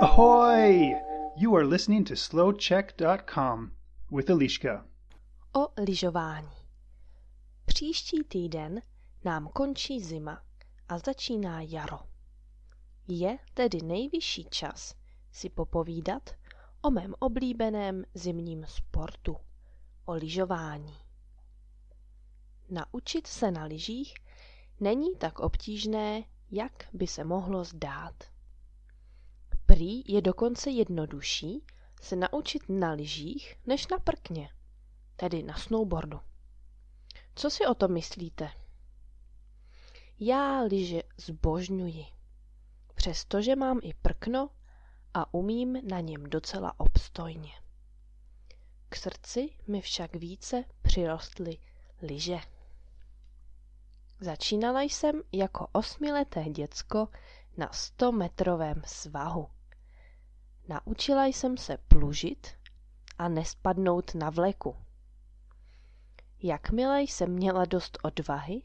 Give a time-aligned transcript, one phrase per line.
[0.00, 0.94] Ahoy!
[1.36, 3.72] You are listening to slowcheck.com
[4.10, 4.86] with Eliška.
[5.56, 6.48] O lyžování.
[7.64, 8.82] Příští týden
[9.24, 10.42] nám končí zima
[10.88, 11.98] a začíná jaro.
[13.08, 14.94] Je tedy nejvyšší čas
[15.32, 16.30] si popovídat
[16.82, 19.36] o mém oblíbeném zimním sportu,
[20.04, 20.96] o lyžování.
[22.70, 24.14] Naučit se na lyžích
[24.80, 28.24] není tak obtížné, jak by se mohlo zdát.
[29.66, 31.64] Prý je dokonce jednodušší
[32.02, 34.50] se naučit na lyžích než na prkně,
[35.16, 36.20] tedy na snowboardu.
[37.34, 38.50] Co si o tom myslíte?
[40.20, 42.06] Já lyže zbožňuji,
[42.94, 44.50] přestože mám i prkno
[45.14, 47.52] a umím na něm docela obstojně.
[48.88, 51.58] K srdci mi však více přirostly
[52.02, 52.38] lyže.
[54.20, 57.08] Začínala jsem jako osmileté děcko
[57.56, 59.48] na 100-metrovém svahu.
[60.68, 62.46] Naučila jsem se plužit
[63.18, 64.76] a nespadnout na vleku.
[66.42, 68.62] Jakmile jsem měla dost odvahy,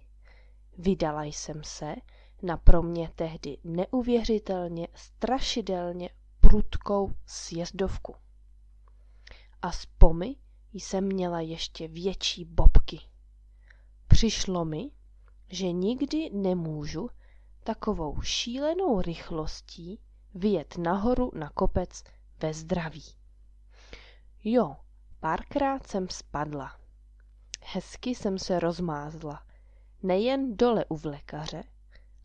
[0.77, 1.95] vydala jsem se
[2.41, 8.15] na pro mě tehdy neuvěřitelně strašidelně prudkou sjezdovku.
[9.61, 10.35] A z pomy
[10.73, 12.99] jsem měla ještě větší bobky.
[14.07, 14.91] Přišlo mi,
[15.49, 17.09] že nikdy nemůžu
[17.63, 19.99] takovou šílenou rychlostí
[20.33, 22.03] vyjet nahoru na kopec
[22.41, 23.03] ve zdraví.
[24.43, 24.75] Jo,
[25.19, 26.79] párkrát jsem spadla.
[27.63, 29.45] Hezky jsem se rozmázla.
[30.03, 31.63] Nejen dole u vlekaře,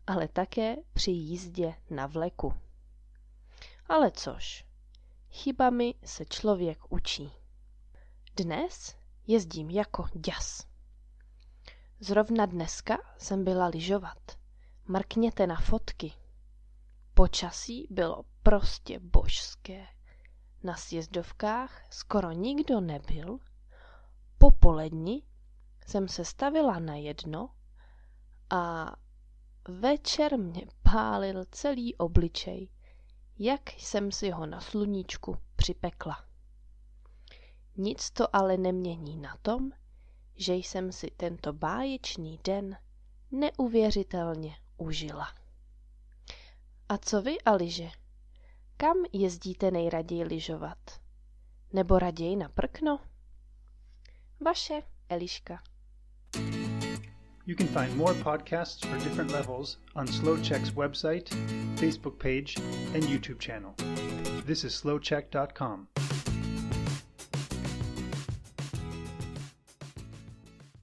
[0.07, 2.53] ale také při jízdě na vleku.
[3.89, 4.65] Ale což,
[5.29, 7.31] chybami se člověk učí.
[8.35, 8.95] Dnes
[9.27, 10.70] jezdím jako děs.
[12.03, 14.37] Zrovna dneska jsem byla lyžovat.
[14.87, 16.13] Mrkněte na fotky.
[17.13, 19.87] Počasí bylo prostě božské.
[20.63, 23.39] Na sjezdovkách skoro nikdo nebyl.
[24.37, 25.23] Po poledni
[25.87, 27.49] jsem se stavila na jedno
[28.49, 28.95] a
[29.67, 32.69] večer mě pálil celý obličej,
[33.39, 36.25] jak jsem si ho na sluníčku připekla.
[37.77, 39.71] Nic to ale nemění na tom,
[40.35, 42.77] že jsem si tento báječný den
[43.31, 45.27] neuvěřitelně užila.
[46.89, 47.89] A co vy, Aliže?
[48.77, 51.01] Kam jezdíte nejraději lyžovat?
[51.73, 52.99] Nebo raději na prkno?
[54.39, 55.63] Vaše Eliška.
[57.45, 61.29] You can find more podcasts for different levels on SlowCheck's website,
[61.79, 62.55] Facebook page,
[62.93, 63.73] and YouTube channel.
[64.45, 65.90] This is slowcheck.com.